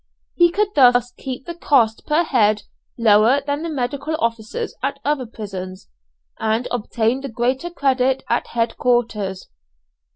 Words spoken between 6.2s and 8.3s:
and obtain the greater credit